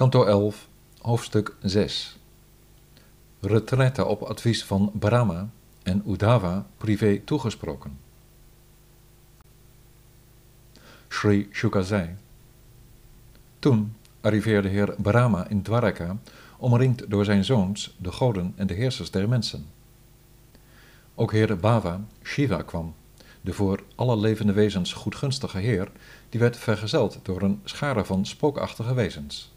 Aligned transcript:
Kanto 0.00 0.24
11, 0.24 0.68
hoofdstuk 0.98 1.56
6. 1.62 2.18
Retraite 3.40 4.04
op 4.04 4.22
advies 4.22 4.64
van 4.64 4.92
Brahma 4.94 5.50
en 5.82 6.02
Uddhava 6.06 6.66
privé 6.76 7.18
toegesproken. 7.24 7.98
Sri 11.08 11.48
Shuka 11.52 11.82
zei. 11.82 12.16
Toen 13.58 13.96
arriveerde 14.20 14.68
heer 14.68 14.94
Brahma 14.98 15.48
in 15.48 15.62
Dwaraka, 15.62 16.16
omringd 16.56 17.10
door 17.10 17.24
zijn 17.24 17.44
zoons, 17.44 17.96
de 17.96 18.12
goden 18.12 18.52
en 18.56 18.66
de 18.66 18.74
heersers 18.74 19.10
der 19.10 19.28
mensen. 19.28 19.66
Ook 21.14 21.32
heer 21.32 21.56
Bava, 21.56 22.00
Shiva, 22.22 22.62
kwam, 22.62 22.94
de 23.40 23.52
voor 23.52 23.82
alle 23.94 24.16
levende 24.16 24.52
wezens 24.52 24.92
goedgunstige 24.92 25.58
heer, 25.58 25.90
die 26.28 26.40
werd 26.40 26.56
vergezeld 26.56 27.18
door 27.22 27.42
een 27.42 27.60
schare 27.64 28.04
van 28.04 28.26
spookachtige 28.26 28.94
wezens. 28.94 29.52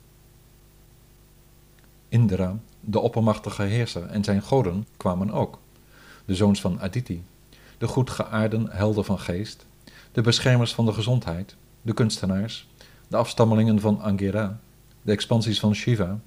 Indra, 2.13 2.59
de 2.80 2.99
oppermachtige 2.99 3.63
heerser 3.63 4.05
en 4.05 4.23
zijn 4.23 4.41
goden 4.41 4.88
kwamen 4.98 5.31
ook, 5.31 5.59
de 6.26 6.35
zoons 6.35 6.62
van 6.62 6.81
Aditi, 6.81 7.23
de 7.77 7.88
goedgeaarden 7.88 8.67
helden 8.70 9.05
van 9.05 9.20
geest, 9.20 9.66
de 10.12 10.21
beschermers 10.21 10.73
van 10.73 10.85
de 10.85 10.94
gezondheid, 10.94 11.55
de 11.81 11.94
kunstenaars, 11.94 12.68
de 13.07 13.18
afstammelingen 13.18 13.80
van 13.80 14.02
Angera, 14.02 14.59
de 15.02 15.12
expansies 15.12 15.59
van 15.59 15.76
Shiva, 15.76 16.20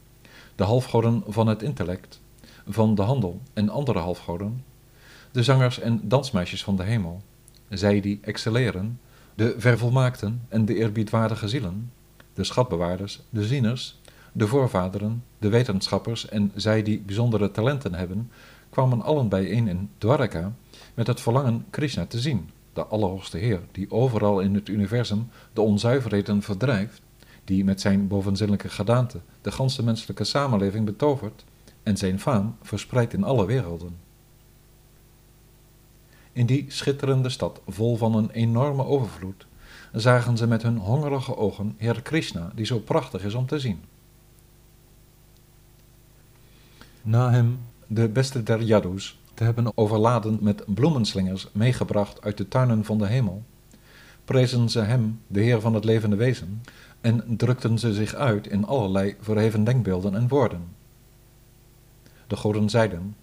de 0.54 0.64
halfgoden 0.64 1.22
van 1.26 1.46
het 1.46 1.62
intellect, 1.62 2.20
van 2.68 2.94
de 2.94 3.02
handel 3.02 3.40
en 3.52 3.68
andere 3.68 3.98
halfgoden, 3.98 4.64
de 5.30 5.42
zangers 5.42 5.78
en 5.78 6.00
dansmeisjes 6.08 6.64
van 6.64 6.76
de 6.76 6.82
hemel, 6.82 7.22
zij 7.68 8.00
die 8.00 8.18
excelleren, 8.22 9.00
de 9.34 9.54
vervolmaakten 9.58 10.42
en 10.48 10.64
de 10.64 10.74
eerbiedwaardige 10.74 11.48
zielen, 11.48 11.92
de 12.34 12.44
schatbewaarders, 12.44 13.20
de 13.30 13.44
zieners, 13.44 13.98
de 14.36 14.46
voorvaderen, 14.46 15.24
de 15.38 15.48
wetenschappers 15.48 16.28
en 16.28 16.52
zij 16.54 16.82
die 16.82 17.00
bijzondere 17.00 17.50
talenten 17.50 17.94
hebben, 17.94 18.30
kwamen 18.70 19.02
allen 19.02 19.28
bijeen 19.28 19.68
in 19.68 19.90
Dwaraka 19.98 20.52
met 20.94 21.06
het 21.06 21.20
verlangen 21.20 21.64
Krishna 21.70 22.06
te 22.06 22.20
zien, 22.20 22.50
de 22.72 22.86
Allerhoogste 22.86 23.38
Heer, 23.38 23.60
die 23.72 23.90
overal 23.90 24.40
in 24.40 24.54
het 24.54 24.68
universum 24.68 25.28
de 25.52 25.60
onzuiverheden 25.60 26.42
verdrijft, 26.42 27.00
die 27.44 27.64
met 27.64 27.80
zijn 27.80 28.08
bovenzinnelijke 28.08 28.68
gedaante 28.68 29.20
de 29.40 29.52
ganse 29.52 29.84
menselijke 29.84 30.24
samenleving 30.24 30.84
betovert 30.84 31.44
en 31.82 31.96
zijn 31.96 32.20
faam 32.20 32.56
verspreidt 32.62 33.12
in 33.12 33.24
alle 33.24 33.46
werelden. 33.46 33.96
In 36.32 36.46
die 36.46 36.64
schitterende 36.68 37.28
stad, 37.28 37.60
vol 37.66 37.96
van 37.96 38.14
een 38.14 38.30
enorme 38.30 38.84
overvloed, 38.84 39.46
zagen 39.92 40.36
ze 40.36 40.46
met 40.46 40.62
hun 40.62 40.76
hongerige 40.76 41.36
ogen 41.36 41.74
Heer 41.76 42.02
Krishna, 42.02 42.50
die 42.54 42.66
zo 42.66 42.78
prachtig 42.78 43.24
is 43.24 43.34
om 43.34 43.46
te 43.46 43.58
zien. 43.58 43.80
Na 47.08 47.30
hem, 47.30 47.58
de 47.86 48.08
beste 48.08 48.42
der 48.42 48.62
Yadus, 48.62 49.18
te 49.34 49.44
hebben 49.44 49.76
overladen 49.76 50.38
met 50.40 50.62
bloemenslingers 50.66 51.48
meegebracht 51.52 52.22
uit 52.22 52.36
de 52.36 52.48
tuinen 52.48 52.84
van 52.84 52.98
de 52.98 53.06
hemel, 53.06 53.42
prezen 54.24 54.68
ze 54.68 54.80
hem, 54.80 55.20
de 55.26 55.40
Heer 55.40 55.60
van 55.60 55.74
het 55.74 55.84
levende 55.84 56.16
wezen, 56.16 56.62
en 57.00 57.24
drukten 57.36 57.78
ze 57.78 57.94
zich 57.94 58.14
uit 58.14 58.46
in 58.46 58.64
allerlei 58.64 59.16
verheven 59.20 59.64
denkbeelden 59.64 60.14
en 60.14 60.28
woorden. 60.28 60.60
De 62.26 62.36
goden 62.36 62.70
zeiden, 62.70 63.16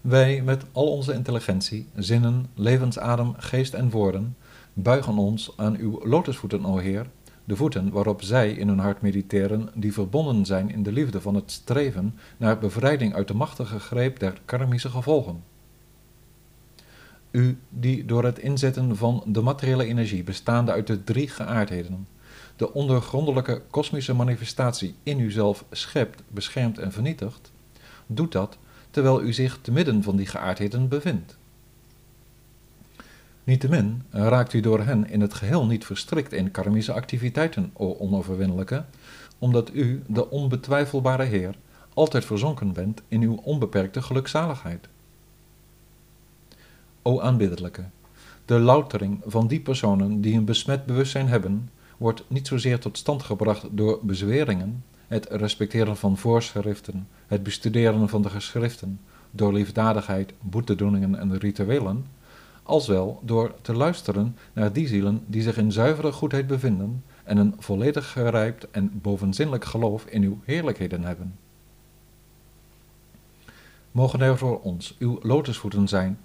wij 0.00 0.42
met 0.42 0.64
al 0.72 0.88
onze 0.88 1.12
intelligentie, 1.12 1.86
zinnen, 1.96 2.46
levensadem, 2.54 3.34
geest 3.36 3.74
en 3.74 3.90
woorden, 3.90 4.36
buigen 4.72 5.18
ons 5.18 5.52
aan 5.56 5.76
uw 5.76 6.00
lotusvoeten, 6.04 6.64
o 6.64 6.76
Heer, 6.76 7.06
de 7.44 7.56
voeten 7.56 7.90
waarop 7.90 8.22
zij 8.22 8.52
in 8.52 8.68
hun 8.68 8.78
hart 8.78 9.02
mediteren, 9.02 9.70
die 9.74 9.92
verbonden 9.92 10.46
zijn 10.46 10.70
in 10.70 10.82
de 10.82 10.92
liefde 10.92 11.20
van 11.20 11.34
het 11.34 11.50
streven 11.50 12.18
naar 12.36 12.58
bevrijding 12.58 13.14
uit 13.14 13.28
de 13.28 13.34
machtige 13.34 13.78
greep 13.78 14.18
der 14.18 14.40
karmische 14.44 14.88
gevolgen. 14.88 15.42
U 17.30 17.58
die 17.68 18.04
door 18.04 18.24
het 18.24 18.38
inzetten 18.38 18.96
van 18.96 19.22
de 19.26 19.40
materiële 19.40 19.84
energie 19.84 20.22
bestaande 20.22 20.72
uit 20.72 20.86
de 20.86 21.04
drie 21.04 21.28
geaardheden, 21.28 22.06
de 22.56 22.72
ondergrondelijke 22.72 23.62
kosmische 23.70 24.14
manifestatie 24.14 24.94
in 25.02 25.18
uzelf 25.18 25.64
schept, 25.70 26.22
beschermt 26.28 26.78
en 26.78 26.92
vernietigt, 26.92 27.52
doet 28.06 28.32
dat 28.32 28.58
terwijl 28.90 29.22
u 29.22 29.32
zich 29.32 29.58
te 29.60 29.72
midden 29.72 30.02
van 30.02 30.16
die 30.16 30.26
geaardheden 30.26 30.88
bevindt. 30.88 31.36
Niettemin 33.44 34.02
raakt 34.10 34.52
u 34.52 34.60
door 34.60 34.80
hen 34.80 35.10
in 35.10 35.20
het 35.20 35.34
geheel 35.34 35.66
niet 35.66 35.84
verstrikt 35.84 36.32
in 36.32 36.50
karmische 36.50 36.92
activiteiten, 36.92 37.70
o 37.72 37.96
onoverwinnelijke, 37.98 38.84
omdat 39.38 39.70
u, 39.72 40.02
de 40.06 40.30
onbetwijfelbare 40.30 41.24
Heer, 41.24 41.54
altijd 41.94 42.24
verzonken 42.24 42.72
bent 42.72 43.02
in 43.08 43.22
uw 43.22 43.34
onbeperkte 43.34 44.02
gelukzaligheid. 44.02 44.88
O 47.02 47.20
aanbiddelijke, 47.20 47.84
de 48.44 48.58
loutering 48.58 49.22
van 49.26 49.46
die 49.46 49.60
personen 49.60 50.20
die 50.20 50.36
een 50.36 50.44
besmet 50.44 50.86
bewustzijn 50.86 51.28
hebben, 51.28 51.68
wordt 51.96 52.24
niet 52.26 52.46
zozeer 52.46 52.78
tot 52.78 52.98
stand 52.98 53.22
gebracht 53.22 53.66
door 53.70 53.98
bezweringen, 54.02 54.84
het 55.06 55.26
respecteren 55.30 55.96
van 55.96 56.16
voorschriften, 56.16 57.08
het 57.26 57.42
bestuderen 57.42 58.08
van 58.08 58.22
de 58.22 58.30
geschriften, 58.30 59.00
door 59.30 59.52
liefdadigheid, 59.52 60.32
boetedoeningen 60.40 61.18
en 61.18 61.38
rituelen, 61.38 62.06
als 62.64 62.86
wel 62.86 63.20
door 63.22 63.54
te 63.60 63.72
luisteren 63.72 64.36
naar 64.52 64.72
die 64.72 64.86
zielen 64.86 65.24
die 65.26 65.42
zich 65.42 65.56
in 65.56 65.72
zuivere 65.72 66.12
goedheid 66.12 66.46
bevinden 66.46 67.04
en 67.24 67.36
een 67.36 67.54
volledig 67.58 68.12
gerijpt 68.12 68.70
en 68.70 68.90
bovenzinnelijk 69.02 69.64
geloof 69.64 70.04
in 70.06 70.22
uw 70.22 70.38
heerlijkheden 70.44 71.02
hebben. 71.02 71.38
Mogen 73.90 74.38
voor 74.38 74.60
ons 74.60 74.96
uw 74.98 75.18
lotusvoeten 75.22 75.88
zijn, 75.88 76.18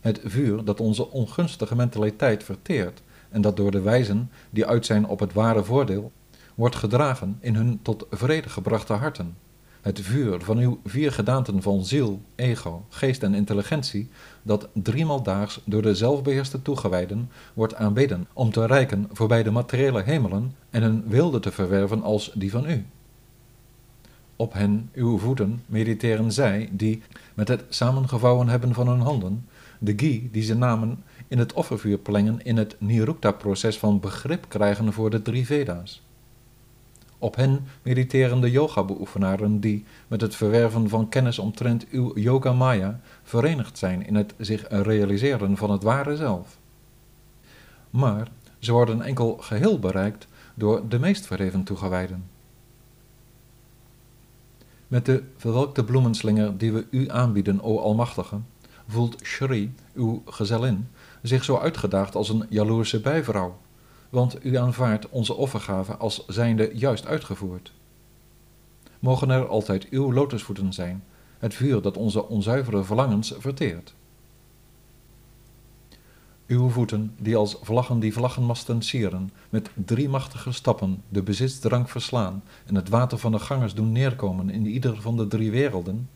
het 0.00 0.20
vuur 0.24 0.64
dat 0.64 0.80
onze 0.80 1.10
ongunstige 1.10 1.76
mentaliteit 1.76 2.44
verteert 2.44 3.02
en 3.28 3.40
dat 3.40 3.56
door 3.56 3.70
de 3.70 3.80
wijzen 3.80 4.30
die 4.50 4.66
uit 4.66 4.86
zijn 4.86 5.06
op 5.06 5.20
het 5.20 5.32
ware 5.32 5.64
voordeel 5.64 6.12
wordt 6.54 6.76
gedragen 6.76 7.38
in 7.40 7.54
hun 7.54 7.78
tot 7.82 8.06
vrede 8.10 8.48
gebrachte 8.48 8.92
harten. 8.92 9.36
Het 9.88 10.00
vuur 10.00 10.40
van 10.40 10.58
uw 10.58 10.80
vier 10.84 11.12
gedaanten 11.12 11.62
van 11.62 11.84
ziel, 11.84 12.20
ego, 12.34 12.84
geest 12.88 13.22
en 13.22 13.34
intelligentie, 13.34 14.08
dat 14.42 14.68
driemaal 14.72 15.22
daags 15.22 15.60
door 15.64 15.82
de 15.82 15.94
zelfbeheerste 15.94 16.62
toegewijden 16.62 17.30
wordt 17.54 17.74
aanbeden 17.74 18.26
om 18.32 18.50
te 18.50 18.66
reiken 18.66 19.08
voorbij 19.12 19.42
de 19.42 19.50
materiële 19.50 20.02
hemelen 20.02 20.54
en 20.70 20.82
hun 20.82 21.04
wilde 21.06 21.40
te 21.40 21.50
verwerven 21.50 22.02
als 22.02 22.32
die 22.34 22.50
van 22.50 22.70
u. 22.70 22.86
Op 24.36 24.52
hen, 24.52 24.90
uw 24.94 25.18
voeten, 25.18 25.62
mediteren 25.66 26.32
zij, 26.32 26.68
die, 26.72 27.02
met 27.34 27.48
het 27.48 27.64
samengevouwen 27.68 28.48
hebben 28.48 28.74
van 28.74 28.88
hun 28.88 29.00
handen, 29.00 29.46
de 29.78 29.92
ghee 29.96 30.28
die 30.32 30.42
ze 30.42 30.54
namen 30.56 31.04
in 31.28 31.38
het 31.38 31.52
offervuur 31.52 31.98
plengen 31.98 32.44
in 32.44 32.56
het 32.56 32.76
Nirukta-proces 32.78 33.78
van 33.78 34.00
begrip 34.00 34.44
krijgen 34.48 34.92
voor 34.92 35.10
de 35.10 35.22
drie 35.22 35.46
Veda's. 35.46 36.02
Op 37.18 37.36
hen 37.36 37.66
mediteren 37.82 38.40
de 38.40 38.50
yoga-beoefenaren 38.50 39.60
die, 39.60 39.84
met 40.08 40.20
het 40.20 40.34
verwerven 40.34 40.88
van 40.88 41.08
kennis 41.08 41.38
omtrent 41.38 41.88
uw 41.90 42.18
yoga 42.18 42.52
maya, 42.52 43.00
verenigd 43.22 43.78
zijn 43.78 44.06
in 44.06 44.14
het 44.14 44.34
zich 44.38 44.64
realiseren 44.68 45.56
van 45.56 45.70
het 45.70 45.82
ware 45.82 46.16
zelf. 46.16 46.58
Maar 47.90 48.28
ze 48.58 48.72
worden 48.72 49.02
enkel 49.02 49.36
geheel 49.40 49.78
bereikt 49.78 50.26
door 50.54 50.88
de 50.88 50.98
meest 50.98 51.26
verheven 51.26 51.64
toegewijden. 51.64 52.24
Met 54.88 55.06
de 55.06 55.22
verwelkte 55.36 55.84
bloemenslinger 55.84 56.58
die 56.58 56.72
we 56.72 56.86
u 56.90 57.10
aanbieden, 57.10 57.62
o 57.62 57.78
Almachtige, 57.78 58.36
voelt 58.88 59.16
Shri, 59.22 59.74
uw 59.94 60.22
gezellin, 60.26 60.88
zich 61.22 61.44
zo 61.44 61.56
uitgedaagd 61.56 62.14
als 62.14 62.28
een 62.28 62.46
jaloerse 62.48 63.00
bijvrouw 63.00 63.58
want 64.08 64.44
u 64.44 64.56
aanvaardt 64.56 65.08
onze 65.08 65.34
offergave 65.34 65.96
als 65.96 66.26
zijnde 66.26 66.70
juist 66.74 67.06
uitgevoerd. 67.06 67.72
Mogen 68.98 69.30
er 69.30 69.48
altijd 69.48 69.88
uw 69.88 70.12
lotusvoeten 70.12 70.72
zijn, 70.72 71.04
het 71.38 71.54
vuur 71.54 71.82
dat 71.82 71.96
onze 71.96 72.28
onzuivere 72.28 72.84
verlangens 72.84 73.34
verteert. 73.38 73.94
Uw 76.46 76.68
voeten, 76.68 77.14
die 77.18 77.36
als 77.36 77.56
vlaggen 77.62 77.98
die 77.98 78.12
vlaggenmasten 78.12 78.82
sieren, 78.82 79.30
met 79.48 79.70
drie 79.74 80.08
machtige 80.08 80.52
stappen 80.52 81.02
de 81.08 81.22
bezitsdrang 81.22 81.90
verslaan 81.90 82.42
en 82.66 82.74
het 82.74 82.88
water 82.88 83.18
van 83.18 83.32
de 83.32 83.38
gangers 83.38 83.74
doen 83.74 83.92
neerkomen 83.92 84.50
in 84.50 84.66
ieder 84.66 85.00
van 85.00 85.16
de 85.16 85.26
drie 85.26 85.50
werelden, 85.50 86.08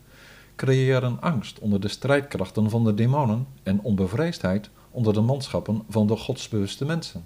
creëren 0.56 1.20
angst 1.20 1.58
onder 1.58 1.81
de 1.81 1.88
strijdkrachten 1.88 2.70
van 2.70 2.84
de 2.84 2.94
demonen 2.94 3.46
en 3.62 3.81
onbevreesdheid 3.81 4.70
onder 4.90 5.12
de 5.12 5.20
manschappen 5.20 5.82
van 5.88 6.06
de 6.06 6.16
godsbewuste 6.16 6.84
mensen. 6.84 7.25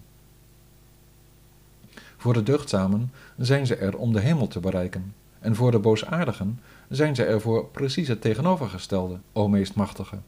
Voor 2.16 2.32
de 2.32 2.42
deugdzamen 2.42 3.12
zijn 3.36 3.66
ze 3.66 3.76
er 3.76 3.96
om 3.96 4.12
de 4.12 4.20
hemel 4.20 4.48
te 4.48 4.60
bereiken, 4.60 5.14
en 5.38 5.54
voor 5.54 5.70
de 5.70 5.78
boosaardigen 5.78 6.60
zijn 6.88 7.14
ze 7.14 7.24
er 7.24 7.40
voor 7.40 7.66
precies 7.66 8.08
het 8.08 8.20
tegenovergestelde, 8.20 9.18
o 9.32 9.48
meest 9.48 9.74
machtige. 9.74 10.18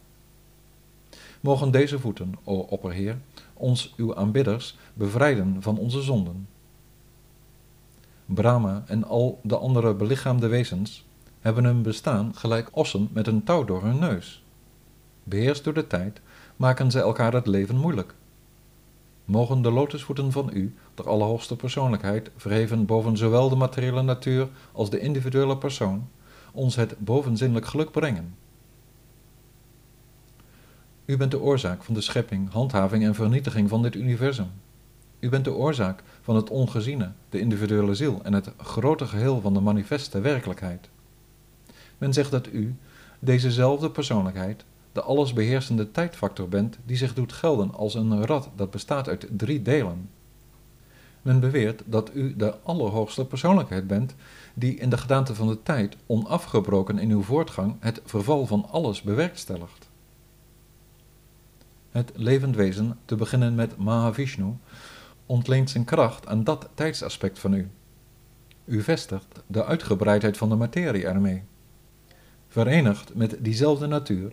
Mogen 1.41 1.71
deze 1.71 1.99
voeten, 1.99 2.35
o 2.45 2.55
opperheer, 2.55 3.19
ons, 3.55 3.95
uw 3.97 4.17
aanbidders, 4.17 4.77
bevrijden 4.95 5.63
van 5.63 5.79
onze 5.79 6.03
zonden. 6.03 6.49
Brahma 8.27 8.83
en 8.87 9.05
al 9.05 9.41
de 9.43 9.57
andere 9.57 9.95
belichaamde 9.95 10.47
wezens 10.47 11.07
hebben 11.41 11.65
hun 11.65 11.83
bestaan 11.83 12.35
gelijk 12.35 12.69
ossen 12.73 13.09
met 13.13 13.27
een 13.27 13.45
touw 13.45 13.65
door 13.65 13.83
hun 13.83 13.99
neus. 13.99 14.43
Beheerst 15.25 15.65
door 15.65 15.75
de 15.75 15.87
tijd 15.87 16.21
maken 16.57 16.91
ze 16.91 17.01
elkaar 17.01 17.33
het 17.33 17.47
leven 17.47 17.77
moeilijk. 17.77 18.15
Mogen 19.29 19.63
de 19.63 19.71
lotusvoeten 19.71 20.33
van 20.33 20.51
u, 20.53 20.75
de 20.95 21.03
Allerhoogste 21.03 21.57
Persoonlijkheid, 21.57 22.31
verheven 22.37 22.87
boven 22.87 23.17
zowel 23.17 23.49
de 23.49 23.57
materiële 23.57 24.03
natuur 24.03 24.49
als 24.73 24.91
de 24.91 24.99
individuele 24.99 25.59
persoon, 25.59 26.09
ons 26.53 26.77
het 26.77 26.99
bovenzinnelijk 26.99 27.67
geluk 27.67 27.91
brengen. 27.91 28.35
U 31.05 31.17
bent 31.17 31.31
de 31.31 31.41
oorzaak 31.41 31.83
van 31.83 31.95
de 31.95 32.01
schepping, 32.01 32.53
handhaving 32.53 33.05
en 33.05 33.15
vernietiging 33.15 33.69
van 33.69 33.83
dit 33.83 33.95
universum. 33.95 34.51
U 35.21 35.29
bent 35.29 35.45
de 35.45 35.55
oorzaak 35.55 36.03
van 36.21 36.37
het 36.37 36.51
ongeziene, 36.51 37.13
de 37.29 37.41
individuele 37.41 37.95
ziel 37.95 38.21
en 38.23 38.33
het 38.33 38.51
grote 38.57 39.07
geheel 39.07 39.41
van 39.41 39.55
de 39.55 39.61
manifeste 39.61 40.21
werkelijkheid. 40.21 40.89
Men 41.99 42.13
zegt 42.13 42.31
dat 42.31 42.47
u, 42.47 42.77
dezezelfde 43.19 43.91
persoonlijkheid, 43.91 44.65
de 44.99 45.05
allesbeheersende 45.05 45.91
tijdfactor 45.91 46.49
bent 46.49 46.79
die 46.85 46.97
zich 46.97 47.15
doet 47.15 47.33
gelden 47.33 47.75
als 47.75 47.95
een 47.95 48.27
rad 48.27 48.51
dat 48.57 48.71
bestaat 48.71 49.09
uit 49.09 49.29
drie 49.31 49.63
delen. 49.63 50.11
Men 51.23 51.41
beweert 51.41 51.83
dat 51.87 52.11
u 52.15 52.37
de 52.37 52.55
allerhoogste 52.63 53.27
persoonlijkheid 53.27 53.87
bent 53.87 54.15
die 54.55 54.75
in 54.75 54.91
de 54.91 54.99
gedaante 54.99 55.35
van 55.35 55.49
de 55.49 55.63
tijd 55.63 55.97
onafgebroken 56.07 56.99
in 56.99 57.11
uw 57.11 57.23
voortgang 57.23 57.77
het 57.81 58.01
verval 58.05 58.47
van 58.47 58.67
alles 58.71 59.03
bewerkstelligt. 59.03 59.89
Het 61.91 62.13
levend 62.15 62.57
wezen, 62.57 62.99
te 63.05 63.17
beginnen 63.17 63.55
met 63.55 63.77
Mahavishnu, 63.77 64.57
ontleent 65.27 65.71
zijn 65.71 65.85
kracht 65.85 66.27
aan 66.27 66.45
dat 66.45 66.69
tijdsaspect 66.75 67.39
van 67.39 67.55
u. 67.55 67.71
U 68.65 68.83
vestigt 68.83 69.43
de 69.47 69.65
uitgebreidheid 69.65 70.37
van 70.37 70.49
de 70.49 70.55
materie 70.55 71.07
ermee. 71.07 71.43
Verenigd 72.49 73.15
met 73.15 73.37
diezelfde 73.41 73.87
natuur, 73.87 74.33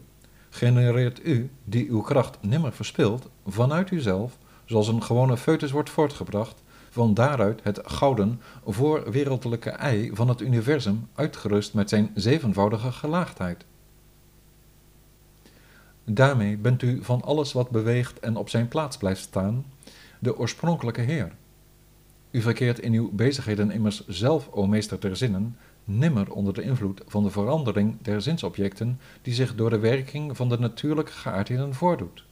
genereert 0.55 1.25
u, 1.25 1.49
die 1.63 1.89
uw 1.89 2.01
kracht 2.01 2.37
nimmer 2.41 2.73
verspilt, 2.73 3.29
vanuit 3.47 3.91
uzelf, 3.91 4.37
zoals 4.65 4.87
een 4.87 5.03
gewone 5.03 5.37
foetus 5.37 5.71
wordt 5.71 5.89
voortgebracht, 5.89 6.63
van 6.89 7.13
daaruit 7.13 7.59
het 7.63 7.81
gouden, 7.85 8.41
voorwereldelijke 8.65 9.69
ei 9.69 10.11
van 10.13 10.29
het 10.29 10.41
universum, 10.41 11.07
uitgerust 11.15 11.73
met 11.73 11.89
zijn 11.89 12.11
zevenvoudige 12.13 12.91
gelaagdheid. 12.91 13.65
Daarmee 16.03 16.57
bent 16.57 16.81
u 16.81 17.03
van 17.03 17.21
alles 17.21 17.53
wat 17.53 17.69
beweegt 17.69 18.19
en 18.19 18.35
op 18.35 18.49
zijn 18.49 18.67
plaats 18.67 18.97
blijft 18.97 19.21
staan, 19.21 19.65
de 20.19 20.37
oorspronkelijke 20.37 21.01
Heer. 21.01 21.31
U 22.31 22.41
verkeert 22.41 22.79
in 22.79 22.93
uw 22.93 23.11
bezigheden 23.11 23.71
immers 23.71 24.07
zelf, 24.07 24.49
o 24.51 24.67
meester 24.67 24.99
ter 24.99 25.17
zinnen, 25.17 25.57
nimmer 25.85 26.31
onder 26.31 26.53
de 26.53 26.61
invloed 26.61 27.01
van 27.07 27.23
de 27.23 27.29
verandering 27.29 28.01
der 28.01 28.21
zinsobjecten 28.21 28.99
die 29.21 29.33
zich 29.33 29.55
door 29.55 29.69
de 29.69 29.79
werking 29.79 30.37
van 30.37 30.49
de 30.49 30.59
natuurlijke 30.59 31.11
geaardheden 31.11 31.73
voordoet. 31.73 32.25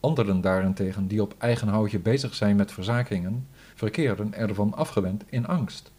Anderen 0.00 0.40
daarentegen, 0.40 1.06
die 1.06 1.22
op 1.22 1.34
eigen 1.38 1.68
houtje 1.68 1.98
bezig 1.98 2.34
zijn 2.34 2.56
met 2.56 2.72
verzakingen, 2.72 3.48
verkeren 3.74 4.34
ervan 4.34 4.74
afgewend 4.74 5.24
in 5.28 5.46
angst. 5.46 5.92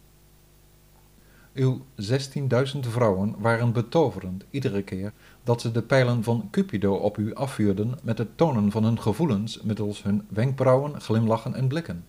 Uw 1.54 1.84
zestienduizend 1.94 2.86
vrouwen 2.86 3.34
waren 3.38 3.72
betoverend 3.72 4.44
iedere 4.50 4.82
keer 4.82 5.12
dat 5.44 5.60
ze 5.60 5.72
de 5.72 5.82
pijlen 5.82 6.22
van 6.22 6.48
Cupido 6.50 6.94
op 6.94 7.16
u 7.18 7.34
afvuurden 7.34 7.98
met 8.02 8.18
het 8.18 8.36
tonen 8.36 8.70
van 8.70 8.84
hun 8.84 9.00
gevoelens 9.00 9.62
middels 9.62 10.02
hun 10.02 10.26
wenkbrauwen, 10.28 11.00
glimlachen 11.00 11.54
en 11.54 11.68
blikken. 11.68 12.04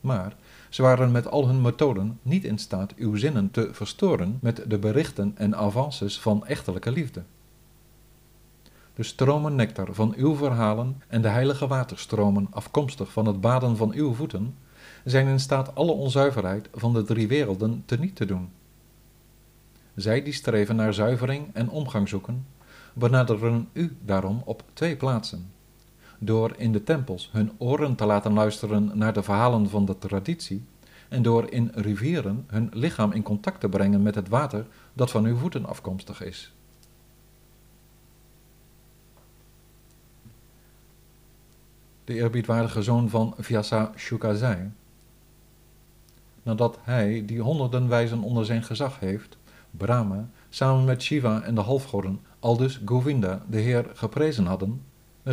Maar 0.00 0.36
ze 0.76 0.82
waren 0.82 1.10
met 1.10 1.30
al 1.30 1.46
hun 1.46 1.60
methoden 1.60 2.18
niet 2.22 2.44
in 2.44 2.58
staat 2.58 2.94
uw 2.94 3.16
zinnen 3.16 3.50
te 3.50 3.68
verstoren 3.72 4.38
met 4.42 4.64
de 4.66 4.78
berichten 4.78 5.32
en 5.36 5.56
avances 5.56 6.20
van 6.20 6.46
echtelijke 6.46 6.92
liefde. 6.92 7.22
De 8.94 9.02
stromen 9.02 9.54
nectar 9.54 9.94
van 9.94 10.14
uw 10.16 10.34
verhalen 10.34 11.02
en 11.08 11.22
de 11.22 11.28
heilige 11.28 11.66
waterstromen 11.66 12.46
afkomstig 12.50 13.12
van 13.12 13.26
het 13.26 13.40
baden 13.40 13.76
van 13.76 13.92
uw 13.92 14.14
voeten 14.14 14.54
zijn 15.04 15.26
in 15.26 15.40
staat 15.40 15.74
alle 15.74 15.92
onzuiverheid 15.92 16.68
van 16.74 16.92
de 16.92 17.02
drie 17.02 17.28
werelden 17.28 17.82
teniet 17.86 18.16
te 18.16 18.24
doen. 18.24 18.48
Zij 19.94 20.22
die 20.22 20.32
streven 20.32 20.76
naar 20.76 20.94
zuivering 20.94 21.48
en 21.52 21.70
omgang 21.70 22.08
zoeken, 22.08 22.46
benaderen 22.92 23.68
u 23.72 23.96
daarom 24.04 24.42
op 24.44 24.62
twee 24.72 24.96
plaatsen. 24.96 25.55
Door 26.18 26.54
in 26.56 26.72
de 26.72 26.82
tempels 26.82 27.28
hun 27.32 27.52
oren 27.58 27.94
te 27.94 28.06
laten 28.06 28.32
luisteren 28.32 28.90
naar 28.94 29.12
de 29.12 29.22
verhalen 29.22 29.68
van 29.68 29.84
de 29.84 29.98
traditie, 29.98 30.64
en 31.08 31.22
door 31.22 31.50
in 31.50 31.70
rivieren 31.74 32.44
hun 32.46 32.70
lichaam 32.72 33.12
in 33.12 33.22
contact 33.22 33.60
te 33.60 33.68
brengen 33.68 34.02
met 34.02 34.14
het 34.14 34.28
water 34.28 34.66
dat 34.92 35.10
van 35.10 35.24
uw 35.24 35.36
voeten 35.36 35.66
afkomstig 35.66 36.22
is. 36.22 36.52
De 42.04 42.14
eerbiedwaardige 42.14 42.82
zoon 42.82 43.08
van 43.08 43.34
Vyasa 43.38 43.92
Shuka 43.96 44.34
zei, 44.34 44.70
nadat 46.42 46.78
hij, 46.82 47.22
die 47.26 47.40
honderden 47.40 47.88
wijzen 47.88 48.22
onder 48.22 48.44
zijn 48.44 48.62
gezag 48.62 49.00
heeft, 49.00 49.36
Brahma, 49.70 50.28
samen 50.48 50.84
met 50.84 51.02
Shiva 51.02 51.42
en 51.42 51.54
de 51.54 51.60
halfgoden, 51.60 52.20
aldus 52.38 52.80
Govinda, 52.84 53.42
de 53.48 53.58
Heer, 53.58 53.90
geprezen 53.94 54.46
hadden, 54.46 54.82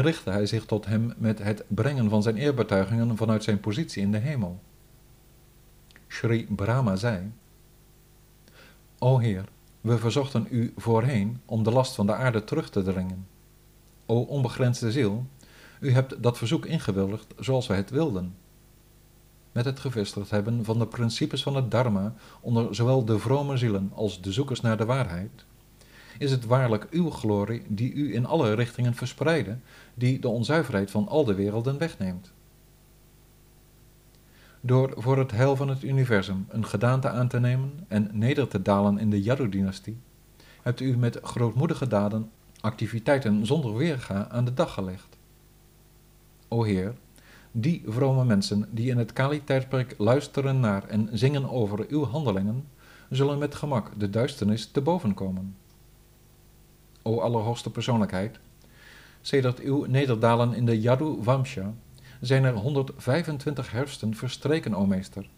richtte 0.02 0.30
hij 0.30 0.46
zich 0.46 0.66
tot 0.66 0.86
hem 0.86 1.14
met 1.18 1.40
het 1.40 1.64
brengen 1.68 2.10
van 2.10 2.24
zijn 2.24 2.38
eerbetuigingen 2.38 3.18
vanuit 3.18 3.44
zijn 3.44 3.60
positie 3.60 4.02
in 4.02 4.12
de 4.12 4.18
hemel. 4.18 4.60
Sri 6.08 6.46
Brahma 6.50 6.96
zei, 6.96 7.32
O 9.00 9.18
Heer, 9.18 9.46
we 9.82 9.98
verzochten 9.98 10.48
u 10.50 10.74
voorheen 10.78 11.42
om 11.46 11.64
de 11.64 11.72
last 11.72 11.96
van 11.96 12.06
de 12.06 12.14
aarde 12.14 12.44
terug 12.44 12.70
te 12.70 12.84
dringen. 12.84 13.28
O 14.06 14.20
onbegrensde 14.20 14.92
ziel, 14.92 15.26
u 15.80 15.92
hebt 15.92 16.24
dat 16.24 16.38
verzoek 16.38 16.66
ingewilligd 16.66 17.34
zoals 17.38 17.68
wij 17.68 17.78
het 17.78 17.90
wilden 17.90 18.36
met 19.54 19.66
het 19.66 19.80
gevestigd 19.80 20.30
hebben 20.30 20.66
van 20.66 20.80
de 20.80 20.88
principes 20.88 21.44
van 21.44 21.56
het 21.56 21.72
Dharma 21.72 22.14
onder 22.42 22.76
zowel 22.76 23.06
de 23.06 23.20
vrome 23.20 23.58
zielen 23.58 23.92
als 23.94 24.22
de 24.22 24.32
zoekers 24.32 24.62
naar 24.62 24.78
de 24.78 24.86
waarheid, 24.86 25.46
is 26.18 26.32
het 26.32 26.46
waarlijk 26.46 26.88
uw 26.90 27.10
glorie 27.10 27.62
die 27.68 27.94
u 27.94 28.14
in 28.14 28.26
alle 28.26 28.54
richtingen 28.54 28.94
verspreidde, 28.94 29.58
die 29.94 30.20
de 30.20 30.28
onzuiverheid 30.28 30.92
van 30.92 31.08
al 31.08 31.24
de 31.24 31.34
werelden 31.34 31.78
wegneemt. 31.78 32.32
Door 34.62 34.94
voor 34.98 35.18
het 35.18 35.32
heil 35.32 35.56
van 35.56 35.68
het 35.68 35.84
universum 35.84 36.46
een 36.50 36.66
gedaante 36.66 37.10
aan 37.10 37.28
te 37.28 37.40
nemen 37.40 37.72
en 37.88 38.10
neder 38.12 38.48
te 38.48 38.62
dalen 38.62 38.98
in 38.98 39.10
de 39.10 39.22
Yadu-dynastie, 39.22 39.98
hebt 40.62 40.80
u 40.80 40.98
met 40.98 41.20
grootmoedige 41.22 41.88
daden 41.88 42.30
activiteiten 42.62 43.46
zonder 43.46 43.76
weerga 43.76 44.28
aan 44.30 44.46
de 44.46 44.54
dag 44.54 44.74
gelegd. 44.74 45.18
O 46.48 46.64
Heer, 46.64 46.94
die 47.52 47.84
vrome 47.86 48.26
mensen 48.26 48.68
die 48.72 48.90
in 48.90 48.98
het 48.98 49.14
Kali-tijdperk 49.14 49.96
luisteren 49.98 50.60
naar 50.60 50.84
en 50.88 51.10
zingen 51.12 51.50
over 51.50 51.86
uw 51.88 52.06
handelingen, 52.06 52.68
zullen 53.10 53.38
met 53.38 53.56
gemak 53.56 53.92
de 53.98 54.10
duisternis 54.10 54.66
te 54.66 54.82
boven 54.82 55.14
komen. 55.14 55.56
O 57.04 57.20
Allerhoogste 57.20 57.70
Persoonlijkheid, 57.70 58.40
sedert 59.22 59.60
uw 59.60 59.86
nederdalen 59.86 60.54
in 60.54 60.66
de 60.66 60.82
Yadu 60.82 61.18
Vamsha 61.22 61.74
zijn 62.22 62.44
er 62.44 62.54
125 62.54 63.72
herfsten 63.72 64.16
verstreken, 64.16 64.74
o 64.74 64.86
meester. 64.86 65.30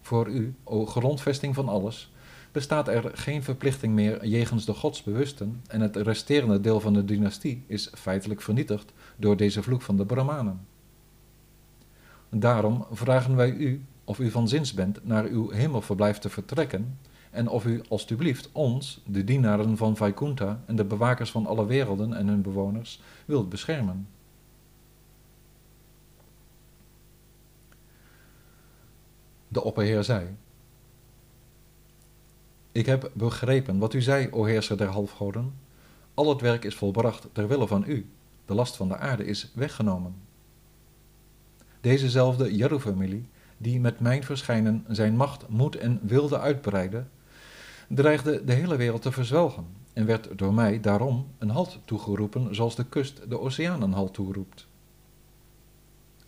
Voor 0.00 0.28
u, 0.28 0.54
o 0.64 0.86
grondvesting 0.86 1.54
van 1.54 1.68
alles, 1.68 2.12
bestaat 2.52 2.88
er 2.88 3.10
geen 3.14 3.42
verplichting 3.42 3.94
meer 3.94 4.26
jegens 4.26 4.64
de 4.64 4.74
godsbewusten 4.74 5.62
en 5.66 5.80
het 5.80 5.96
resterende 5.96 6.60
deel 6.60 6.80
van 6.80 6.92
de 6.92 7.04
dynastie 7.04 7.64
is 7.66 7.90
feitelijk 7.94 8.42
vernietigd 8.42 8.92
door 9.16 9.36
deze 9.36 9.62
vloek 9.62 9.82
van 9.82 9.96
de 9.96 10.06
Brahmanen. 10.06 10.66
Daarom 12.28 12.86
vragen 12.90 13.36
wij 13.36 13.50
u 13.50 13.84
of 14.04 14.18
u 14.18 14.30
van 14.30 14.48
zins 14.48 14.72
bent 14.72 15.04
naar 15.04 15.24
uw 15.24 15.50
hemelverblijf 15.50 16.18
te 16.18 16.28
vertrekken 16.28 16.98
en 17.34 17.48
of 17.48 17.64
u 17.64 17.82
alstublieft 17.88 18.48
ons, 18.52 19.00
de 19.06 19.24
dienaren 19.24 19.76
van 19.76 19.96
Vaikunta 19.96 20.62
en 20.66 20.76
de 20.76 20.84
bewakers 20.84 21.30
van 21.30 21.46
alle 21.46 21.66
werelden 21.66 22.14
en 22.14 22.26
hun 22.26 22.42
bewoners, 22.42 23.00
wilt 23.24 23.48
beschermen. 23.48 24.08
De 29.48 29.62
opperheer 29.62 30.04
zei, 30.04 30.36
Ik 32.72 32.86
heb 32.86 33.10
begrepen 33.14 33.78
wat 33.78 33.94
u 33.94 34.02
zei, 34.02 34.28
o 34.30 34.44
heerser 34.44 34.76
der 34.76 34.88
halfgoden. 34.88 35.54
Al 36.14 36.28
het 36.28 36.40
werk 36.40 36.64
is 36.64 36.74
volbracht 36.74 37.28
ter 37.32 37.48
wille 37.48 37.66
van 37.66 37.84
u. 37.86 38.06
De 38.44 38.54
last 38.54 38.76
van 38.76 38.88
de 38.88 38.96
aarde 38.96 39.24
is 39.24 39.50
weggenomen. 39.54 40.14
Dezezelfde 41.80 42.56
Jeru-familie, 42.56 43.28
die 43.56 43.80
met 43.80 44.00
mijn 44.00 44.24
verschijnen 44.24 44.84
zijn 44.88 45.16
macht, 45.16 45.48
moed 45.48 45.76
en 45.76 46.00
wilde 46.02 46.38
uitbreiden, 46.38 47.10
dreigde 47.94 48.44
de 48.44 48.52
hele 48.52 48.76
wereld 48.76 49.02
te 49.02 49.12
verzwelgen 49.12 49.66
en 49.92 50.06
werd 50.06 50.38
door 50.38 50.54
mij 50.54 50.80
daarom 50.80 51.26
een 51.38 51.50
halt 51.50 51.78
toegeroepen 51.84 52.54
zoals 52.54 52.76
de 52.76 52.84
kust 52.84 53.30
de 53.30 53.40
oceaan 53.40 53.82
een 53.82 53.92
halt 53.92 54.14
toeroept. 54.14 54.66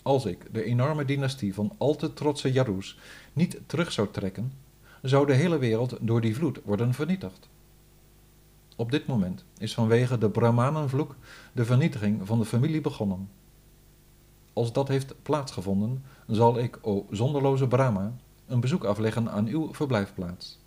als 0.02 0.24
ik 0.24 0.48
de 0.52 0.64
enorme 0.64 1.04
dynastie 1.04 1.54
van 1.54 1.72
al 1.78 1.96
te 1.96 2.12
trotse 2.12 2.52
Jarus 2.52 2.98
niet 3.32 3.60
terug 3.66 3.92
zou 3.92 4.08
trekken, 4.10 4.52
zou 5.02 5.26
de 5.26 5.34
hele 5.34 5.58
wereld 5.58 5.96
door 6.00 6.20
die 6.20 6.34
vloed 6.34 6.60
worden 6.64 6.94
vernietigd. 6.94 7.48
Op 8.76 8.90
dit 8.90 9.06
moment 9.06 9.44
is 9.58 9.74
vanwege 9.74 10.18
de 10.18 10.30
Brahmanenvloek 10.30 11.16
de 11.52 11.64
vernietiging 11.64 12.26
van 12.26 12.38
de 12.38 12.44
familie 12.44 12.80
begonnen. 12.80 13.28
Als 14.52 14.72
dat 14.72 14.88
heeft 14.88 15.14
plaatsgevonden, 15.22 16.04
zal 16.26 16.58
ik, 16.58 16.78
o 16.82 17.06
zonderloze 17.10 17.68
Brahma, 17.68 18.16
een 18.46 18.60
bezoek 18.60 18.84
afleggen 18.84 19.30
aan 19.30 19.46
uw 19.46 19.74
verblijfplaats. 19.74 20.58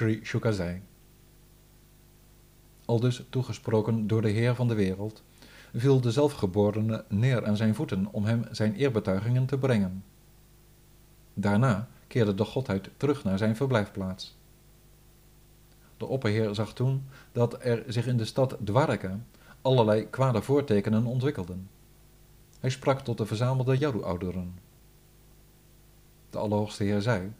Sri 0.00 0.20
Shuka 0.24 0.50
zei. 0.52 0.82
Aldus 2.84 3.24
toegesproken 3.30 4.06
door 4.06 4.22
de 4.22 4.28
Heer 4.30 4.54
van 4.54 4.68
de 4.68 4.74
wereld, 4.74 5.22
viel 5.74 6.00
de 6.00 6.10
zelfgeborene 6.10 7.04
neer 7.08 7.46
aan 7.46 7.56
zijn 7.56 7.74
voeten 7.74 8.06
om 8.10 8.24
hem 8.24 8.44
zijn 8.50 8.74
eerbetuigingen 8.74 9.46
te 9.46 9.58
brengen. 9.58 10.04
Daarna 11.34 11.88
keerde 12.06 12.34
de 12.34 12.44
godheid 12.44 12.90
terug 12.96 13.24
naar 13.24 13.38
zijn 13.38 13.56
verblijfplaats. 13.56 14.36
De 15.96 16.06
opperheer 16.06 16.54
zag 16.54 16.72
toen 16.72 17.04
dat 17.32 17.64
er 17.64 17.84
zich 17.86 18.06
in 18.06 18.16
de 18.16 18.24
stad 18.24 18.56
Dwarka 18.64 19.20
allerlei 19.62 20.10
kwade 20.10 20.42
voortekenen 20.42 21.06
ontwikkelden. 21.06 21.68
Hij 22.60 22.70
sprak 22.70 23.00
tot 23.00 23.18
de 23.18 23.26
verzamelde 23.26 23.78
Jaru-ouderen. 23.78 24.58
De 26.30 26.38
Allerhoogste 26.38 26.84
Heer 26.84 27.00
zei: 27.00 27.32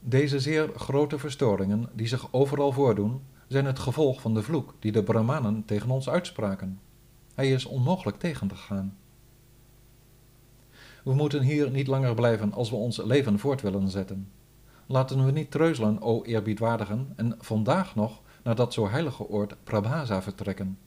Deze 0.00 0.40
zeer 0.40 0.70
grote 0.76 1.18
verstoringen 1.18 1.88
die 1.92 2.06
zich 2.06 2.32
overal 2.32 2.72
voordoen, 2.72 3.22
zijn 3.46 3.64
het 3.64 3.78
gevolg 3.78 4.20
van 4.20 4.34
de 4.34 4.42
vloek 4.42 4.74
die 4.78 4.92
de 4.92 5.02
Brahmanen 5.02 5.64
tegen 5.64 5.90
ons 5.90 6.08
uitspraken. 6.08 6.80
Hij 7.34 7.50
is 7.50 7.64
onmogelijk 7.64 8.18
tegen 8.18 8.48
te 8.48 8.54
gaan. 8.54 8.96
We 11.04 11.14
moeten 11.14 11.42
hier 11.42 11.70
niet 11.70 11.86
langer 11.86 12.14
blijven 12.14 12.52
als 12.52 12.70
we 12.70 12.76
ons 12.76 12.96
leven 12.96 13.38
voort 13.38 13.60
willen 13.60 13.88
zetten. 13.88 14.30
Laten 14.86 15.24
we 15.24 15.30
niet 15.30 15.50
treuzelen, 15.50 16.02
o 16.02 16.22
eerbiedwaardigen, 16.22 17.12
en 17.16 17.36
vandaag 17.38 17.94
nog 17.94 18.20
naar 18.42 18.54
dat 18.54 18.72
zo 18.72 18.88
heilige 18.88 19.28
oord 19.28 19.56
Prabhasa 19.64 20.22
vertrekken. 20.22 20.78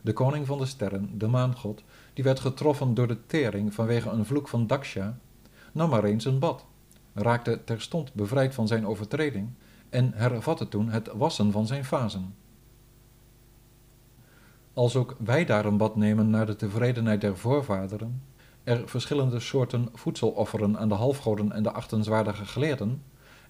De 0.00 0.12
koning 0.12 0.46
van 0.46 0.58
de 0.58 0.66
sterren, 0.66 1.18
de 1.18 1.26
maangod, 1.26 1.82
die 2.12 2.24
werd 2.24 2.40
getroffen 2.40 2.94
door 2.94 3.06
de 3.06 3.26
tering 3.26 3.74
vanwege 3.74 4.08
een 4.08 4.24
vloek 4.24 4.48
van 4.48 4.66
Daksha, 4.66 5.18
nam 5.72 5.90
maar 5.90 6.04
eens 6.04 6.24
een 6.24 6.38
bad, 6.38 6.64
raakte 7.22 7.64
terstond 7.64 8.14
bevrijd 8.14 8.54
van 8.54 8.66
zijn 8.66 8.86
overtreding 8.86 9.48
en 9.90 10.12
hervatte 10.14 10.68
toen 10.68 10.88
het 10.88 11.10
wassen 11.14 11.52
van 11.52 11.66
zijn 11.66 11.84
fasen. 11.84 12.34
Als 14.72 14.96
ook 14.96 15.16
wij 15.18 15.44
daar 15.44 15.64
een 15.64 15.76
bad 15.76 15.96
nemen 15.96 16.30
naar 16.30 16.46
de 16.46 16.56
tevredenheid 16.56 17.20
der 17.20 17.36
voorvaderen, 17.36 18.22
er 18.64 18.88
verschillende 18.88 19.40
soorten 19.40 19.88
voedsel 19.92 20.28
offeren 20.28 20.78
aan 20.78 20.88
de 20.88 20.94
halfgoden 20.94 21.52
en 21.52 21.62
de 21.62 21.72
achtenswaardige 21.72 22.44
geleerden, 22.44 23.02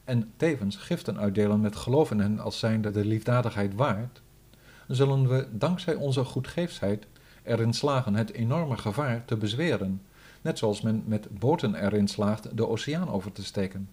en 0.05 0.33
tevens 0.37 0.77
giften 0.77 1.19
uitdelen 1.19 1.61
met 1.61 1.77
geloof 1.77 2.11
in 2.11 2.21
hen 2.21 2.39
als 2.39 2.59
zijnde 2.59 2.91
de 2.91 3.05
liefdadigheid 3.05 3.75
waard, 3.75 4.23
zullen 4.87 5.29
we 5.29 5.49
dankzij 5.53 5.95
onze 5.95 6.25
goedgeefsheid 6.25 7.07
erin 7.43 7.73
slagen 7.73 8.15
het 8.15 8.33
enorme 8.33 8.77
gevaar 8.77 9.25
te 9.25 9.37
bezweren, 9.37 10.03
net 10.43 10.59
zoals 10.59 10.81
men 10.81 11.03
met 11.07 11.39
boten 11.39 11.75
erin 11.75 12.09
slaagt 12.09 12.57
de 12.57 12.69
oceaan 12.69 13.11
over 13.11 13.33
te 13.33 13.45
steken. 13.45 13.89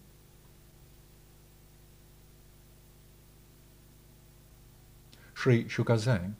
Sri 5.33 5.69
Shukazai 5.69 6.33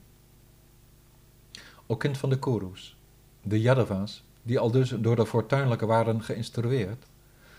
O 1.87 1.95
kind 1.95 2.17
van 2.17 2.29
de 2.29 2.39
Kurus, 2.39 2.97
de 3.41 3.61
Yadavas, 3.61 4.23
die 4.43 4.59
al 4.59 4.71
dus 4.71 4.89
door 4.89 5.15
de 5.15 5.25
fortuinlijke 5.25 5.85
waren 5.85 6.23
geïnstrueerd, 6.23 7.05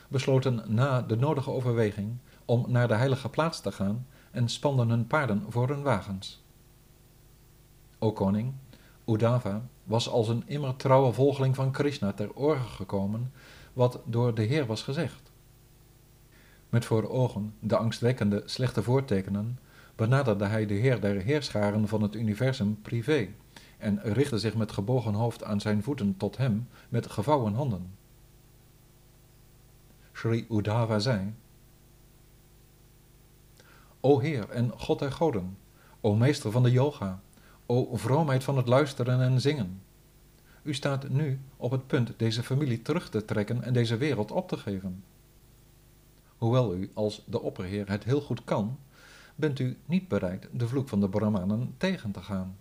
besloten 0.08 0.62
na 0.66 1.02
de 1.02 1.16
nodige 1.16 1.50
overweging 1.50 2.16
om 2.44 2.64
naar 2.68 2.88
de 2.88 2.94
heilige 2.94 3.28
plaats 3.28 3.60
te 3.60 3.72
gaan 3.72 4.06
en 4.30 4.48
spanden 4.48 4.88
hun 4.88 5.06
paarden 5.06 5.44
voor 5.48 5.68
hun 5.68 5.82
wagens. 5.82 6.42
O 7.98 8.12
koning, 8.12 8.52
Udava 9.06 9.68
was 9.84 10.08
als 10.08 10.28
een 10.28 10.42
immer 10.46 10.76
trouwe 10.76 11.12
volgeling 11.12 11.54
van 11.54 11.70
Krishna 11.70 12.12
ter 12.12 12.34
oren 12.34 12.68
gekomen 12.68 13.32
wat 13.72 14.00
door 14.04 14.34
de 14.34 14.42
Heer 14.42 14.66
was 14.66 14.82
gezegd. 14.82 15.30
Met 16.68 16.84
voor 16.84 17.08
ogen 17.08 17.54
de 17.60 17.76
angstwekkende 17.76 18.42
slechte 18.44 18.82
voortekenen 18.82 19.58
benaderde 19.94 20.44
hij 20.44 20.66
de 20.66 20.74
Heer 20.74 21.00
der 21.00 21.20
Heerscharen 21.20 21.88
van 21.88 22.02
het 22.02 22.14
universum 22.14 22.80
privé 22.82 23.28
en 23.78 24.00
richtte 24.02 24.38
zich 24.38 24.54
met 24.54 24.72
gebogen 24.72 25.14
hoofd 25.14 25.44
aan 25.44 25.60
zijn 25.60 25.82
voeten 25.82 26.16
tot 26.16 26.36
hem 26.36 26.68
met 26.88 27.10
gevouwen 27.10 27.54
handen. 27.54 27.94
Sri 30.12 30.46
Udava 30.50 30.98
zei: 30.98 31.34
O 34.00 34.18
Heer 34.18 34.48
en 34.48 34.72
God 34.76 34.98
der 34.98 35.12
goden, 35.12 35.58
o 36.00 36.14
meester 36.14 36.50
van 36.50 36.62
de 36.62 36.70
yoga, 36.70 37.20
o 37.66 37.96
vroomheid 37.96 38.44
van 38.44 38.56
het 38.56 38.66
luisteren 38.66 39.20
en 39.20 39.40
zingen. 39.40 39.80
U 40.62 40.74
staat 40.74 41.08
nu 41.08 41.40
op 41.56 41.70
het 41.70 41.86
punt 41.86 42.12
deze 42.16 42.42
familie 42.42 42.82
terug 42.82 43.10
te 43.10 43.24
trekken 43.24 43.62
en 43.62 43.72
deze 43.72 43.96
wereld 43.96 44.30
op 44.30 44.48
te 44.48 44.56
geven. 44.56 45.04
Hoewel 46.38 46.74
u 46.74 46.90
als 46.94 47.22
de 47.26 47.40
opperheer 47.40 47.88
het 47.88 48.04
heel 48.04 48.20
goed 48.20 48.44
kan, 48.44 48.78
bent 49.34 49.58
u 49.58 49.78
niet 49.86 50.08
bereid 50.08 50.48
de 50.52 50.68
vloek 50.68 50.88
van 50.88 51.00
de 51.00 51.08
Brahmanen 51.08 51.74
tegen 51.76 52.10
te 52.10 52.22
gaan. 52.22 52.56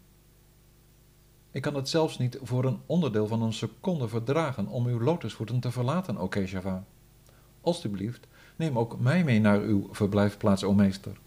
Ik 1.51 1.61
kan 1.61 1.75
het 1.75 1.89
zelfs 1.89 2.17
niet 2.17 2.39
voor 2.41 2.65
een 2.65 2.79
onderdeel 2.85 3.27
van 3.27 3.41
een 3.41 3.53
seconde 3.53 4.07
verdragen 4.07 4.67
om 4.67 4.85
uw 4.85 5.01
lotusvoeten 5.01 5.59
te 5.59 5.71
verlaten, 5.71 6.17
o 6.17 6.27
Keshava. 6.27 6.83
Alsjeblieft, 7.61 8.27
neem 8.55 8.79
ook 8.79 8.99
mij 8.99 9.23
mee 9.23 9.39
naar 9.39 9.59
uw 9.61 9.89
verblijfplaats, 9.91 10.63
o 10.63 10.73
meester. 10.73 11.17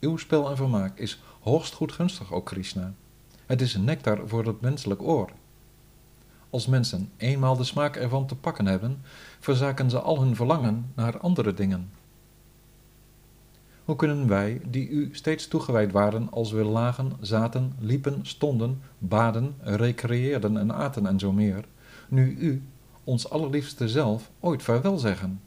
Uw 0.00 0.16
spel 0.16 0.50
en 0.50 0.56
vermaak 0.56 0.98
is 0.98 1.20
hoogst 1.40 1.74
goedgunstig, 1.74 2.32
o 2.32 2.42
Krishna. 2.42 2.94
Het 3.46 3.60
is 3.60 3.76
nectar 3.76 4.28
voor 4.28 4.46
het 4.46 4.60
menselijk 4.60 5.02
oor. 5.02 5.30
Als 6.50 6.66
mensen 6.66 7.10
eenmaal 7.16 7.56
de 7.56 7.64
smaak 7.64 7.96
ervan 7.96 8.26
te 8.26 8.34
pakken 8.34 8.66
hebben, 8.66 9.00
verzaken 9.40 9.90
ze 9.90 10.00
al 10.00 10.20
hun 10.20 10.36
verlangen 10.36 10.92
naar 10.94 11.18
andere 11.18 11.54
dingen. 11.54 11.90
Hoe 13.84 13.96
kunnen 13.96 14.28
wij, 14.28 14.60
die 14.68 14.88
u 14.88 15.08
steeds 15.12 15.48
toegewijd 15.48 15.92
waren 15.92 16.30
als 16.30 16.52
we 16.52 16.64
lagen, 16.64 17.12
zaten, 17.20 17.74
liepen, 17.78 18.26
stonden, 18.26 18.80
baden, 18.98 19.54
recreëerden 19.60 20.56
en 20.56 20.72
aten 20.72 21.06
en 21.06 21.18
zo 21.18 21.32
meer, 21.32 21.64
nu 22.08 22.36
u, 22.38 22.62
ons 23.04 23.30
allerliefste 23.30 23.88
zelf, 23.88 24.30
ooit 24.40 24.62
vaarwel 24.62 24.98
zeggen? 24.98 25.40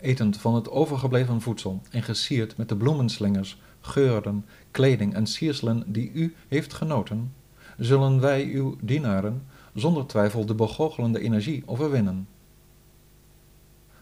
Etend 0.00 0.36
van 0.36 0.54
het 0.54 0.70
overgebleven 0.70 1.40
voedsel 1.40 1.82
en 1.90 2.02
gesierd 2.02 2.56
met 2.56 2.68
de 2.68 2.76
bloemenslingers, 2.76 3.60
geuren, 3.80 4.44
kleding 4.70 5.14
en 5.14 5.26
sierselen 5.26 5.84
die 5.86 6.12
u 6.12 6.34
heeft 6.48 6.74
genoten, 6.74 7.32
zullen 7.76 8.20
wij 8.20 8.44
uw 8.44 8.76
dienaren 8.80 9.42
zonder 9.74 10.06
twijfel 10.06 10.46
de 10.46 10.54
begoochelende 10.54 11.20
energie 11.20 11.62
overwinnen 11.66 12.26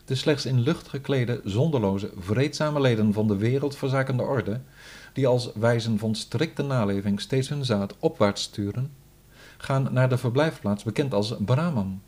de 0.06 0.14
slechts 0.14 0.46
in 0.46 0.60
lucht 0.60 0.88
geklede, 0.88 1.40
zonderloze, 1.44 2.10
vreedzame 2.18 2.80
leden 2.80 3.12
van 3.12 3.26
de 3.26 3.36
wereldverzakende 3.36 4.22
orde, 4.22 4.60
die 5.12 5.26
als 5.26 5.52
wijzen 5.54 5.98
van 5.98 6.14
strikte 6.14 6.62
naleving 6.62 7.20
steeds 7.20 7.48
hun 7.48 7.64
zaad 7.64 7.94
opwaarts 7.98 8.42
sturen, 8.42 8.90
gaan 9.56 9.88
naar 9.92 10.08
de 10.08 10.18
verblijfplaats 10.18 10.84
bekend 10.84 11.14
als 11.14 11.34
Brahman. 11.38 12.00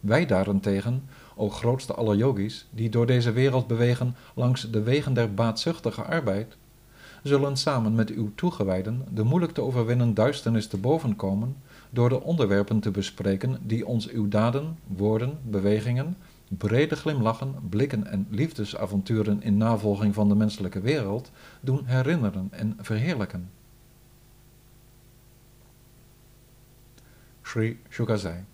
Wij 0.00 0.26
daarentegen, 0.26 1.08
o 1.34 1.50
grootste 1.50 1.94
aller 1.94 2.16
yogis, 2.16 2.66
die 2.70 2.90
door 2.90 3.06
deze 3.06 3.32
wereld 3.32 3.66
bewegen 3.66 4.16
langs 4.34 4.70
de 4.70 4.82
wegen 4.82 5.14
der 5.14 5.34
baatzuchtige 5.34 6.02
arbeid, 6.02 6.56
zullen 7.22 7.56
samen 7.56 7.94
met 7.94 8.10
uw 8.10 8.30
toegewijden 8.34 9.04
de 9.14 9.22
moeilijk 9.22 9.52
te 9.52 9.60
overwinnen 9.60 10.14
duisternis 10.14 10.66
te 10.66 10.76
boven 10.76 11.16
komen 11.16 11.56
door 11.90 12.08
de 12.08 12.22
onderwerpen 12.22 12.80
te 12.80 12.90
bespreken 12.90 13.58
die 13.62 13.86
ons 13.86 14.08
uw 14.08 14.28
daden, 14.28 14.78
woorden, 14.86 15.38
bewegingen 15.42 16.16
brede 16.58 16.96
glimlachen, 16.96 17.54
blikken 17.68 18.06
en 18.06 18.26
liefdesavonturen 18.30 19.42
in 19.42 19.56
navolging 19.56 20.14
van 20.14 20.28
de 20.28 20.34
menselijke 20.34 20.80
wereld 20.80 21.30
doen 21.60 21.86
herinneren 21.86 22.48
en 22.50 22.76
verheerlijken. 22.80 23.50
Sri 27.42 27.80
Shukazai 27.88 28.44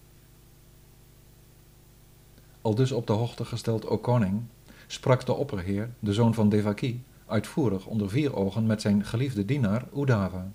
Al 2.62 2.74
dus 2.74 2.92
op 2.92 3.06
de 3.06 3.12
hoogte 3.12 3.44
gesteld, 3.44 3.86
o 3.86 3.98
koning, 3.98 4.42
sprak 4.86 5.26
de 5.26 5.32
opperheer, 5.34 5.90
de 5.98 6.12
zoon 6.12 6.34
van 6.34 6.48
Devaki, 6.48 7.04
uitvoerig 7.26 7.86
onder 7.86 8.10
vier 8.10 8.36
ogen 8.36 8.66
met 8.66 8.80
zijn 8.80 9.04
geliefde 9.04 9.44
dienaar 9.44 9.84
Udava. 9.96 10.50